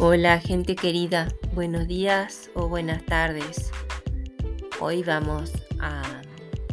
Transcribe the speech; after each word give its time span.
Hola 0.00 0.40
gente 0.40 0.74
querida, 0.74 1.28
buenos 1.54 1.86
días 1.86 2.50
o 2.54 2.66
buenas 2.68 3.06
tardes. 3.06 3.70
Hoy 4.80 5.04
vamos 5.04 5.52
a 5.78 6.02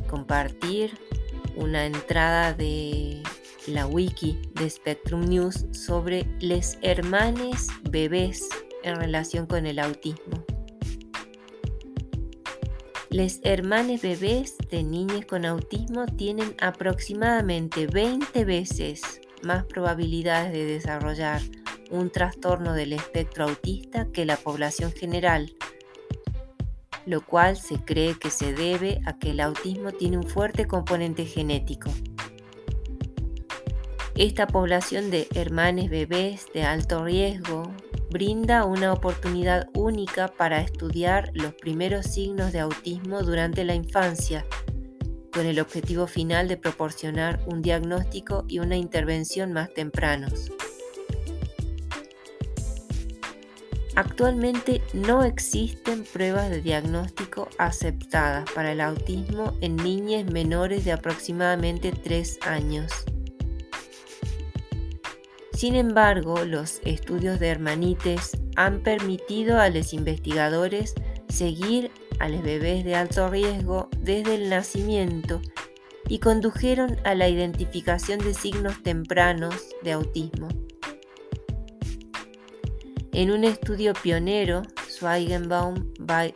compartir 0.10 0.98
una 1.56 1.86
entrada 1.86 2.52
de 2.54 3.22
la 3.68 3.86
wiki 3.86 4.40
de 4.56 4.68
Spectrum 4.68 5.22
News 5.22 5.68
sobre 5.72 6.26
les 6.40 6.80
hermanes 6.82 7.68
bebés 7.92 8.50
en 8.82 8.96
relación 8.96 9.46
con 9.46 9.68
el 9.68 9.78
autismo. 9.78 10.44
Les 13.12 13.40
hermanes 13.44 14.02
bebés 14.02 14.58
de 14.72 14.82
niños 14.82 15.26
con 15.26 15.46
autismo 15.46 16.08
tienen 16.08 16.56
aproximadamente 16.60 17.86
20 17.86 18.46
veces 18.46 19.22
más 19.44 19.64
probabilidades 19.66 20.54
de 20.54 20.66
desarrollar 20.66 21.42
un 21.92 22.10
trastorno 22.10 22.74
del 22.74 22.94
espectro 22.94 23.46
autista 23.46 24.08
que 24.12 24.26
la 24.26 24.38
población 24.38 24.92
general, 24.92 25.54
lo 27.06 27.22
cual 27.22 27.58
se 27.58 27.76
cree 27.76 28.18
que 28.18 28.30
se 28.30 28.54
debe 28.54 29.02
a 29.06 29.18
que 29.20 29.32
el 29.32 29.40
autismo 29.40 29.92
tiene 29.92 30.18
un 30.18 30.28
fuerte 30.28 30.66
componente 30.68 31.26
genético. 31.26 31.90
Esta 34.16 34.48
población 34.48 35.10
de 35.10 35.28
hermanes 35.34 35.90
bebés 35.90 36.46
de 36.54 36.64
alto 36.64 37.04
riesgo 37.04 37.72
brinda 38.12 38.66
una 38.66 38.92
oportunidad 38.94 39.70
única 39.74 40.28
para 40.28 40.62
estudiar 40.62 41.32
los 41.34 41.54
primeros 41.54 42.06
signos 42.08 42.52
de 42.52 42.60
autismo 42.60 43.24
durante 43.24 43.64
la 43.64 43.74
infancia, 43.74 44.46
con 45.32 45.46
el 45.46 45.60
objetivo 45.60 46.08
final 46.08 46.50
de 46.50 46.58
proporcionar 46.58 47.40
un 47.48 47.62
diagnóstico 47.62 48.44
y 48.50 48.60
una 48.60 48.76
intervención 48.76 49.54
más 49.54 49.74
tempranos. 49.74 50.52
Actualmente 53.96 54.82
no 54.94 55.24
existen 55.24 56.06
pruebas 56.06 56.50
de 56.50 56.62
diagnóstico 56.62 57.50
aceptadas 57.58 58.50
para 58.52 58.72
el 58.72 58.80
autismo 58.80 59.54
en 59.60 59.76
niñas 59.76 60.26
menores 60.32 60.86
de 60.86 60.94
aproximadamente 60.94 61.92
3 61.92 62.40
años. 62.44 62.92
Sin 65.54 65.76
embargo, 65.76 66.44
los 66.46 66.80
estudios 66.86 67.40
de 67.40 67.50
hermanites 67.50 68.32
han 68.56 68.82
permitido 68.82 69.60
a 69.60 69.70
los 69.70 69.94
investigadores 69.94 70.96
seguir 71.28 71.92
a 72.20 72.30
los 72.30 72.42
bebés 72.42 72.86
de 72.86 72.96
alto 72.96 73.30
riesgo 73.30 73.90
desde 74.00 74.36
el 74.36 74.50
nacimiento 74.50 75.42
y 76.08 76.20
condujeron 76.20 76.98
a 77.04 77.14
la 77.14 77.28
identificación 77.30 78.20
de 78.20 78.34
signos 78.34 78.82
tempranos 78.84 79.56
de 79.84 79.92
autismo. 79.92 80.48
En 83.14 83.30
un 83.30 83.44
estudio 83.44 83.92
pionero, 83.92 84.62
Schweigenbaum, 84.88 85.92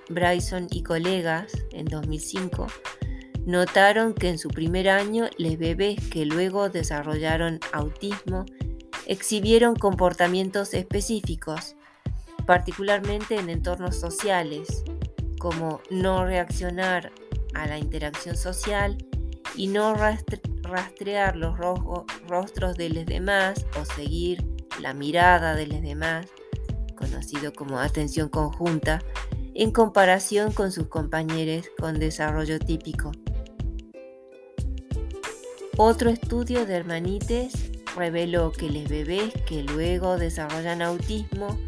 Bryson 0.10 0.68
y 0.70 0.84
colegas, 0.84 1.54
en 1.72 1.86
2005, 1.86 2.68
notaron 3.46 4.14
que 4.14 4.28
en 4.28 4.38
su 4.38 4.50
primer 4.50 4.90
año 4.90 5.30
los 5.38 5.58
bebés 5.58 6.06
que 6.10 6.26
luego 6.26 6.68
desarrollaron 6.68 7.62
autismo 7.72 8.46
exhibieron 9.06 9.78
comportamientos 9.78 10.74
específicos, 10.74 11.78
particularmente 12.46 13.36
en 13.38 13.50
entornos 13.50 13.98
sociales, 13.98 14.84
como 15.40 15.80
no 15.90 16.26
reaccionar 16.26 17.14
a 17.54 17.68
la 17.68 17.78
interacción 17.78 18.36
social 18.36 18.98
y 19.56 19.68
no 19.68 19.96
rastrear 19.96 21.38
los 21.38 21.58
rostros 22.28 22.76
de 22.76 22.90
los 22.90 23.06
demás 23.06 23.66
o 23.80 23.86
seguir 23.86 24.44
la 24.82 24.94
mirada 24.94 25.56
de 25.56 25.68
los 25.68 25.82
demás 25.82 26.26
conocido 27.06 27.54
como 27.54 27.80
atención 27.80 28.30
conjunta, 28.30 29.02
en 29.54 29.72
comparación 29.72 30.52
con 30.52 30.72
sus 30.72 30.88
compañeros 30.88 31.66
con 31.80 32.00
desarrollo 32.00 32.60
típico. 32.60 33.12
Otro 35.78 36.10
estudio 36.10 36.66
de 36.66 36.76
hermanites 36.76 37.72
reveló 37.96 38.52
que 38.52 38.70
los 38.70 38.88
bebés 38.90 39.34
que 39.46 39.64
luego 39.64 40.18
desarrollan 40.18 40.82
autismo 40.82 41.60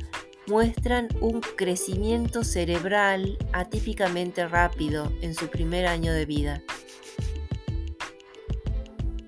muestran 0.47 1.09
un 1.19 1.41
crecimiento 1.41 2.43
cerebral 2.43 3.37
atípicamente 3.53 4.47
rápido 4.47 5.11
en 5.21 5.35
su 5.35 5.47
primer 5.49 5.85
año 5.85 6.13
de 6.13 6.25
vida. 6.25 6.63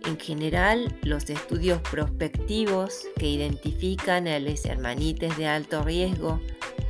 En 0.10 0.18
general, 0.18 0.98
los 1.04 1.30
estudios 1.30 1.82
prospectivos 1.84 3.06
que 3.16 3.28
identifican 3.28 4.28
a 4.28 4.40
los 4.40 4.66
hermanites 4.66 5.38
de 5.38 5.46
alto 5.46 5.84
riesgo 5.84 6.42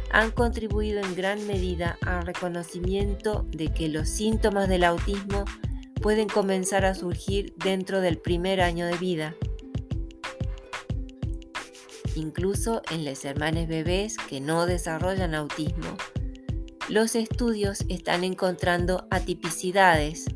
han 0.10 0.32
contribuido 0.32 1.02
en 1.02 1.16
gran 1.16 1.46
medida 1.46 1.98
al 2.02 2.26
reconocimiento 2.26 3.46
de 3.50 3.74
que 3.74 3.90
los 3.90 4.08
síntomas 4.08 4.70
del 4.70 4.86
autismo 4.86 5.44
pueden 6.02 6.30
comenzar 6.30 6.86
a 6.86 6.96
surgir 6.96 7.54
dentro 7.58 8.00
del 8.00 8.18
primer 8.20 8.62
año 8.62 8.88
de 8.88 8.98
vida. 8.98 9.36
Incluso 12.16 12.84
en 12.90 13.04
los 13.04 13.26
hermanos 13.26 13.68
bebés 13.68 14.16
que 14.30 14.40
no 14.40 14.66
desarrollan 14.66 15.36
autismo, 15.36 15.98
los 16.88 17.16
estudios 17.16 17.84
están 17.90 18.24
encontrando 18.24 19.08
atipicidades 19.12 20.28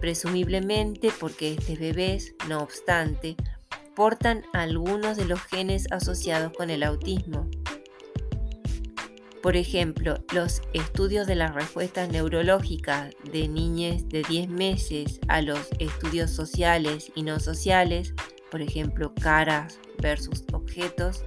presumiblemente 0.00 1.12
porque 1.20 1.52
estos 1.52 1.78
bebés, 1.78 2.34
no 2.48 2.60
obstante, 2.60 3.36
portan 3.94 4.44
algunos 4.52 5.16
de 5.16 5.26
los 5.26 5.40
genes 5.42 5.86
asociados 5.90 6.52
con 6.52 6.70
el 6.70 6.82
autismo. 6.82 7.48
Por 9.42 9.56
ejemplo, 9.56 10.22
los 10.34 10.60
estudios 10.74 11.26
de 11.26 11.34
las 11.34 11.54
respuestas 11.54 12.10
neurológicas 12.10 13.14
de 13.32 13.48
niñas 13.48 14.06
de 14.08 14.22
10 14.22 14.48
meses 14.48 15.18
a 15.28 15.40
los 15.40 15.68
estudios 15.78 16.30
sociales 16.30 17.10
y 17.14 17.22
no 17.22 17.40
sociales, 17.40 18.14
por 18.50 18.60
ejemplo, 18.60 19.14
caras 19.14 19.78
versus 20.02 20.44
objetos, 20.52 21.24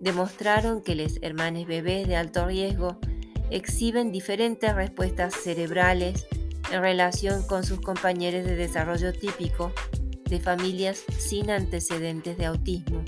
demostraron 0.00 0.82
que 0.82 0.94
los 0.94 1.18
hermanos 1.22 1.66
bebés 1.66 2.06
de 2.06 2.16
alto 2.16 2.46
riesgo 2.46 2.98
exhiben 3.50 4.12
diferentes 4.12 4.72
respuestas 4.74 5.34
cerebrales 5.34 6.26
en 6.74 6.82
relación 6.82 7.46
con 7.46 7.62
sus 7.62 7.80
compañeros 7.80 8.44
de 8.44 8.56
desarrollo 8.56 9.12
típico 9.12 9.72
de 10.24 10.40
familias 10.40 11.04
sin 11.18 11.48
antecedentes 11.48 12.36
de 12.36 12.46
autismo. 12.46 13.04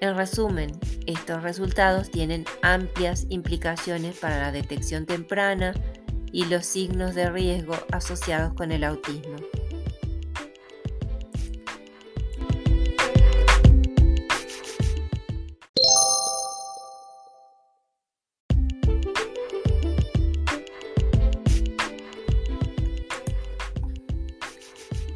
En 0.00 0.16
resumen, 0.16 0.70
estos 1.06 1.42
resultados 1.42 2.12
tienen 2.12 2.44
amplias 2.62 3.26
implicaciones 3.28 4.18
para 4.18 4.38
la 4.38 4.52
detección 4.52 5.04
temprana 5.04 5.74
y 6.30 6.44
los 6.44 6.64
signos 6.64 7.16
de 7.16 7.28
riesgo 7.28 7.74
asociados 7.90 8.54
con 8.54 8.70
el 8.70 8.84
autismo. 8.84 9.34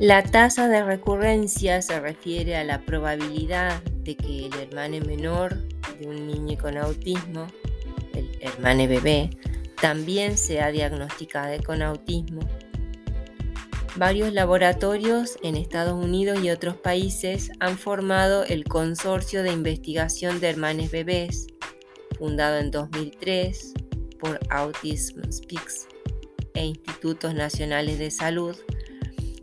La 0.00 0.22
tasa 0.22 0.66
de 0.66 0.83
recurrencia 0.83 1.83
se 1.83 2.00
refiere 2.00 2.56
a 2.56 2.65
la 2.65 2.81
probabilidad 2.87 3.83
de 3.83 4.16
que 4.16 4.47
el 4.47 4.55
hermano 4.55 4.99
menor 5.05 5.58
de 5.99 6.06
un 6.06 6.26
niño 6.26 6.56
con 6.58 6.79
autismo, 6.79 7.47
el 8.14 8.31
hermano 8.41 8.88
bebé, 8.88 9.29
también 9.79 10.38
sea 10.38 10.70
diagnosticado 10.70 11.62
con 11.62 11.82
autismo. 11.82 12.41
Varios 13.97 14.32
laboratorios 14.32 15.37
en 15.43 15.55
Estados 15.55 16.03
Unidos 16.03 16.43
y 16.43 16.49
otros 16.49 16.76
países 16.76 17.50
han 17.61 17.76
formado 17.76 18.44
el 18.44 18.64
Consorcio 18.64 19.43
de 19.43 19.53
Investigación 19.53 20.41
de 20.41 20.49
Hermanes 20.49 20.91
Bebés, 20.91 21.46
fundado 22.19 22.56
en 22.56 22.70
2003 22.70 23.75
por 24.19 24.41
Autism 24.49 25.31
Speaks 25.31 25.88
e 26.55 26.64
Institutos 26.64 27.35
Nacionales 27.35 27.99
de 27.99 28.11
Salud, 28.11 28.56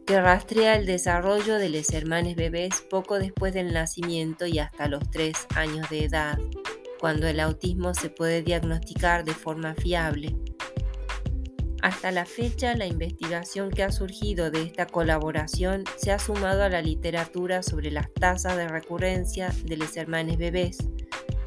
que 0.07 0.21
rastrea 0.21 0.77
el 0.77 0.85
desarrollo 0.85 1.59
de 1.59 1.67
los 1.67 1.89
hermanos 1.91 2.35
bebés 2.35 2.81
poco 2.89 3.19
después 3.19 3.53
del 3.53 3.73
nacimiento 3.73 4.47
y 4.47 4.57
hasta 4.57 4.87
los 4.87 5.11
3 5.11 5.35
años 5.53 5.89
de 5.89 6.05
edad, 6.05 6.39
cuando 6.97 7.27
el 7.27 7.41
autismo 7.41 7.93
se 7.93 8.09
puede 8.09 8.41
diagnosticar 8.41 9.25
de 9.25 9.33
forma 9.33 9.75
fiable. 9.75 10.33
Hasta 11.81 12.11
la 12.11 12.25
fecha, 12.25 12.73
la 12.75 12.87
investigación 12.87 13.69
que 13.69 13.83
ha 13.83 13.91
surgido 13.91 14.49
de 14.49 14.63
esta 14.63 14.87
colaboración 14.87 15.83
se 15.97 16.13
ha 16.13 16.19
sumado 16.19 16.63
a 16.63 16.69
la 16.69 16.81
literatura 16.81 17.61
sobre 17.61 17.91
las 17.91 18.11
tasas 18.13 18.55
de 18.55 18.69
recurrencia 18.69 19.53
de 19.65 19.75
los 19.75 19.97
hermanos 19.97 20.37
bebés, 20.37 20.77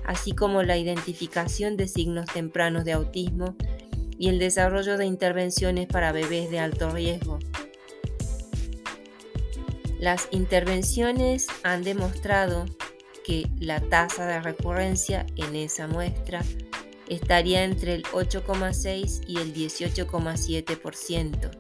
así 0.04 0.32
como 0.32 0.62
la 0.62 0.76
identificación 0.76 1.78
de 1.78 1.88
signos 1.88 2.26
tempranos 2.26 2.84
de 2.84 2.92
autismo 2.92 3.56
y 4.18 4.28
el 4.28 4.38
desarrollo 4.38 4.98
de 4.98 5.06
intervenciones 5.06 5.86
para 5.86 6.12
bebés 6.12 6.50
de 6.50 6.58
alto 6.58 6.90
riesgo. 6.90 7.38
Las 10.00 10.28
intervenciones 10.30 11.46
han 11.62 11.84
demostrado 11.84 12.64
que 13.22 13.46
la 13.58 13.82
tasa 13.82 14.26
de 14.26 14.40
recurrencia 14.40 15.26
en 15.36 15.54
esa 15.54 15.88
muestra 15.88 16.40
estaría 17.10 17.64
entre 17.64 17.96
el 17.96 18.04
8,6 18.04 19.24
y 19.28 19.36
el 19.36 19.52
18,7%. 19.52 21.50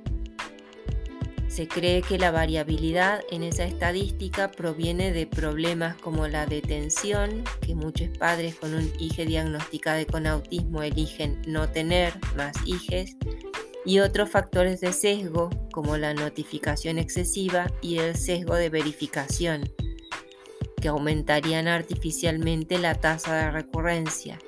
Se 1.48 1.68
cree 1.68 2.00
que 2.00 2.16
la 2.16 2.30
variabilidad 2.30 3.20
en 3.30 3.42
esa 3.42 3.64
estadística 3.64 4.50
proviene 4.50 5.12
de 5.12 5.26
problemas 5.26 5.96
como 5.96 6.26
la 6.26 6.46
detención, 6.46 7.44
que 7.60 7.74
muchos 7.74 8.08
padres 8.16 8.54
con 8.54 8.72
un 8.72 8.90
hijo 8.98 9.22
diagnosticado 9.22 10.06
con 10.06 10.26
autismo 10.26 10.82
eligen 10.82 11.42
no 11.46 11.68
tener 11.68 12.14
más 12.36 12.54
hijes, 12.64 13.18
y 13.84 14.00
otros 14.00 14.30
factores 14.30 14.80
de 14.80 14.92
sesgo 14.92 15.50
como 15.72 15.96
la 15.96 16.14
notificación 16.14 16.98
excesiva 16.98 17.66
y 17.80 17.98
el 17.98 18.16
sesgo 18.16 18.54
de 18.54 18.70
verificación, 18.70 19.70
que 20.80 20.88
aumentarían 20.88 21.68
artificialmente 21.68 22.78
la 22.78 22.94
tasa 22.94 23.36
de 23.36 23.50
recurrencia. 23.50 24.38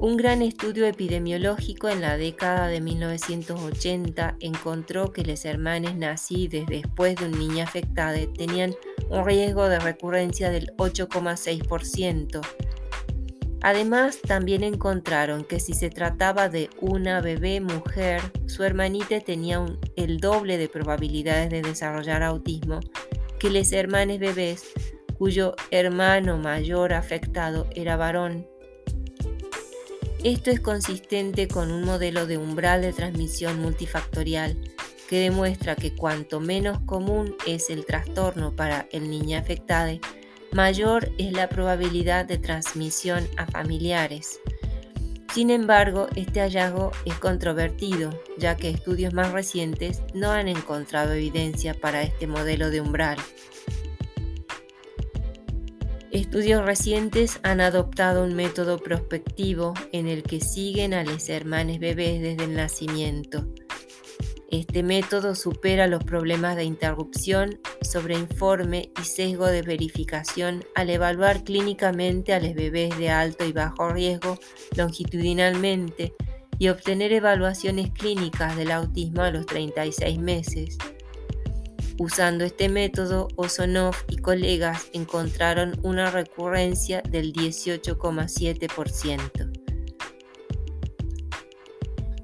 Un 0.00 0.16
gran 0.16 0.40
estudio 0.40 0.86
epidemiológico 0.86 1.90
en 1.90 2.00
la 2.00 2.16
década 2.16 2.68
de 2.68 2.80
1980 2.80 4.36
encontró 4.40 5.12
que 5.12 5.22
los 5.24 5.44
hermanos 5.44 5.94
nacidos 5.94 6.64
después 6.68 7.16
de 7.16 7.26
un 7.26 7.38
niño 7.38 7.62
afectado 7.62 8.16
tenían 8.32 8.74
un 9.10 9.26
riesgo 9.26 9.68
de 9.68 9.78
recurrencia 9.78 10.48
del 10.48 10.74
8,6%. 10.78 12.40
Además, 13.62 14.20
también 14.22 14.64
encontraron 14.64 15.44
que 15.44 15.60
si 15.60 15.74
se 15.74 15.90
trataba 15.90 16.48
de 16.48 16.70
una 16.80 17.20
bebé 17.20 17.60
mujer, 17.60 18.22
su 18.46 18.64
hermanita 18.64 19.20
tenía 19.20 19.64
el 19.96 20.18
doble 20.18 20.56
de 20.56 20.68
probabilidades 20.68 21.50
de 21.50 21.62
desarrollar 21.62 22.22
autismo 22.22 22.80
que 23.38 23.50
los 23.50 23.72
hermanos 23.72 24.18
bebés 24.18 24.64
cuyo 25.18 25.54
hermano 25.70 26.38
mayor 26.38 26.94
afectado 26.94 27.66
era 27.74 27.96
varón. 27.96 28.46
Esto 30.24 30.50
es 30.50 30.60
consistente 30.60 31.48
con 31.48 31.70
un 31.70 31.84
modelo 31.84 32.26
de 32.26 32.38
umbral 32.38 32.82
de 32.82 32.92
transmisión 32.92 33.60
multifactorial 33.60 34.56
que 35.08 35.18
demuestra 35.18 35.76
que 35.76 35.94
cuanto 35.94 36.40
menos 36.40 36.80
común 36.86 37.34
es 37.46 37.68
el 37.68 37.84
trastorno 37.84 38.54
para 38.54 38.86
el 38.92 39.10
niño 39.10 39.38
afectado, 39.38 39.98
mayor 40.52 41.10
es 41.18 41.32
la 41.32 41.48
probabilidad 41.48 42.26
de 42.26 42.38
transmisión 42.38 43.26
a 43.36 43.46
familiares. 43.46 44.40
Sin 45.32 45.50
embargo, 45.50 46.08
este 46.16 46.40
hallazgo 46.40 46.90
es 47.04 47.14
controvertido, 47.14 48.10
ya 48.36 48.56
que 48.56 48.68
estudios 48.68 49.14
más 49.14 49.30
recientes 49.30 50.02
no 50.12 50.32
han 50.32 50.48
encontrado 50.48 51.12
evidencia 51.12 51.74
para 51.74 52.02
este 52.02 52.26
modelo 52.26 52.70
de 52.70 52.80
umbral. 52.80 53.16
Estudios 56.10 56.64
recientes 56.64 57.38
han 57.44 57.60
adoptado 57.60 58.24
un 58.24 58.34
método 58.34 58.78
prospectivo 58.78 59.74
en 59.92 60.08
el 60.08 60.24
que 60.24 60.40
siguen 60.40 60.94
a 60.94 61.04
los 61.04 61.28
hermanos 61.28 61.78
bebés 61.78 62.20
desde 62.20 62.44
el 62.44 62.56
nacimiento. 62.56 63.46
Este 64.50 64.82
método 64.82 65.36
supera 65.36 65.86
los 65.86 66.02
problemas 66.02 66.56
de 66.56 66.64
interrupción, 66.64 67.60
sobreinforme 67.82 68.90
y 69.00 69.04
sesgo 69.04 69.46
de 69.46 69.62
verificación 69.62 70.64
al 70.74 70.90
evaluar 70.90 71.44
clínicamente 71.44 72.34
a 72.34 72.40
los 72.40 72.54
bebés 72.54 72.98
de 72.98 73.10
alto 73.10 73.44
y 73.44 73.52
bajo 73.52 73.90
riesgo 73.90 74.40
longitudinalmente 74.76 76.14
y 76.58 76.68
obtener 76.68 77.12
evaluaciones 77.12 77.92
clínicas 77.92 78.56
del 78.56 78.72
autismo 78.72 79.22
a 79.22 79.30
los 79.30 79.46
36 79.46 80.18
meses. 80.18 80.76
Usando 82.00 82.44
este 82.44 82.68
método, 82.68 83.28
Osonov 83.36 83.94
y 84.08 84.16
colegas 84.16 84.88
encontraron 84.92 85.78
una 85.84 86.10
recurrencia 86.10 87.02
del 87.02 87.32
18,7%. 87.32 89.49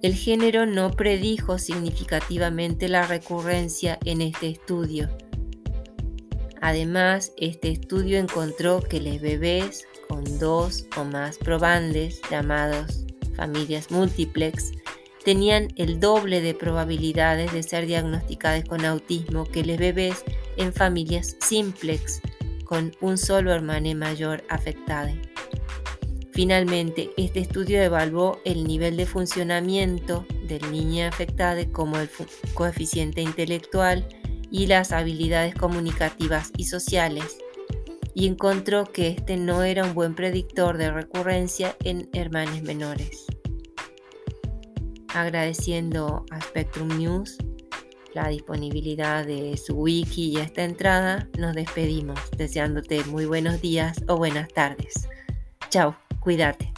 El 0.07 0.15
género 0.15 0.67
no 0.67 0.93
predijo 0.93 1.59
significativamente 1.59 2.89
la 2.89 3.09
recurrencia 3.09 3.99
en 4.05 4.21
este 4.21 4.51
estudio. 4.51 5.11
Además, 6.61 7.33
este 7.37 7.73
estudio 7.73 8.17
encontró 8.21 8.81
que 8.81 9.01
los 9.01 9.21
bebés 9.21 9.85
con 10.09 10.39
dos 10.39 10.87
o 10.97 11.03
más 11.03 11.39
probandes, 11.39 12.21
llamados 12.31 13.05
familias 13.35 13.91
multiplex, 13.91 14.71
tenían 15.25 15.73
el 15.75 15.99
doble 15.99 16.41
de 16.41 16.55
probabilidades 16.55 17.53
de 17.53 17.65
ser 17.65 17.87
diagnosticadas 17.87 18.63
con 18.63 18.85
autismo 18.85 19.45
que 19.45 19.65
los 19.65 19.77
bebés 19.77 20.23
en 20.57 20.73
familias 20.73 21.37
simplex 21.41 22.21
con 22.65 22.93
un 23.01 23.19
solo 23.19 23.53
hermano 23.53 23.93
mayor 23.97 24.45
afectado. 24.51 25.11
Finalmente, 26.37 27.11
este 27.17 27.41
estudio 27.41 27.83
evaluó 27.83 28.41
el 28.45 28.65
nivel 28.65 28.99
de 28.99 29.07
funcionamiento 29.07 30.27
del 30.47 30.71
niño 30.71 31.09
afectado 31.09 31.61
como 31.73 31.99
el 31.99 32.11
coeficiente 32.53 33.23
intelectual 33.23 34.07
y 34.51 34.67
las 34.67 34.93
habilidades 34.93 35.55
comunicativas 35.55 36.53
y 36.59 36.67
sociales 36.67 37.39
y 38.15 38.27
encontró 38.27 38.85
que 38.85 39.09
este 39.09 39.39
no 39.39 39.63
era 39.63 39.85
un 39.85 39.95
buen 39.95 40.15
predictor 40.15 40.77
de 40.77 40.91
recurrencia 40.91 41.75
en 41.85 42.11
hermanos 42.13 42.61
menores 42.63 43.25
agradeciendo 45.15 46.27
a 46.31 46.41
Spectrum 46.43 46.99
News 46.99 47.39
la 48.13 48.29
disponibilidad 48.29 49.27
de 49.27 49.57
su 49.57 49.75
wiki 49.75 50.31
y 50.33 50.37
esta 50.39 50.65
entrada, 50.65 51.29
nos 51.39 51.55
despedimos 51.55 52.19
deseándote 52.37 53.05
muy 53.05 53.27
buenos 53.27 53.61
días 53.61 54.03
o 54.09 54.17
buenas 54.17 54.49
tardes. 54.49 55.07
Chao, 55.69 55.97
cuídate. 56.27 56.73